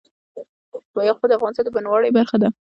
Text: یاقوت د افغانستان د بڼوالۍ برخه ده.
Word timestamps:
یاقوت 1.07 1.29
د 1.29 1.33
افغانستان 1.39 1.63
د 1.65 1.69
بڼوالۍ 1.75 2.09
برخه 2.17 2.37
ده. 2.41 2.49